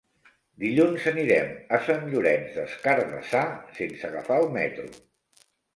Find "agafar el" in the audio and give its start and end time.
4.13-4.53